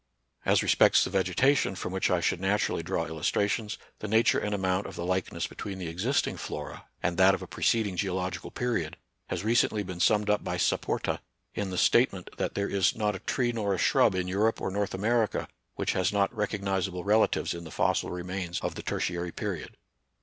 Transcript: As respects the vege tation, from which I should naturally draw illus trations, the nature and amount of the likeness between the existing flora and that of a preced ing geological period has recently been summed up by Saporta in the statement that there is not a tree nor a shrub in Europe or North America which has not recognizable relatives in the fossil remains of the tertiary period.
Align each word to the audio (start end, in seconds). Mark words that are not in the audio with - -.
As 0.45 0.63
respects 0.63 1.03
the 1.03 1.11
vege 1.15 1.35
tation, 1.35 1.77
from 1.77 1.93
which 1.93 2.09
I 2.09 2.21
should 2.21 2.41
naturally 2.41 2.81
draw 2.81 3.05
illus 3.05 3.29
trations, 3.29 3.77
the 3.99 4.07
nature 4.07 4.39
and 4.39 4.55
amount 4.55 4.87
of 4.87 4.95
the 4.95 5.05
likeness 5.05 5.45
between 5.45 5.77
the 5.77 5.89
existing 5.89 6.37
flora 6.37 6.87
and 7.03 7.17
that 7.17 7.35
of 7.35 7.43
a 7.43 7.47
preced 7.47 7.85
ing 7.85 7.97
geological 7.97 8.49
period 8.49 8.97
has 9.27 9.43
recently 9.43 9.83
been 9.83 9.99
summed 9.99 10.27
up 10.31 10.43
by 10.43 10.57
Saporta 10.57 11.19
in 11.53 11.69
the 11.69 11.77
statement 11.77 12.31
that 12.37 12.55
there 12.55 12.67
is 12.67 12.95
not 12.95 13.15
a 13.15 13.19
tree 13.19 13.51
nor 13.51 13.75
a 13.75 13.77
shrub 13.77 14.15
in 14.15 14.27
Europe 14.27 14.59
or 14.59 14.71
North 14.71 14.95
America 14.95 15.47
which 15.75 15.93
has 15.93 16.11
not 16.11 16.35
recognizable 16.35 17.03
relatives 17.03 17.53
in 17.53 17.63
the 17.63 17.69
fossil 17.69 18.09
remains 18.09 18.59
of 18.61 18.73
the 18.73 18.81
tertiary 18.81 19.31
period. 19.31 19.77